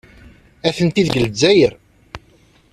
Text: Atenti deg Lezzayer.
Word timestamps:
Atenti 0.67 1.01
deg 1.05 1.15
Lezzayer. 1.19 1.73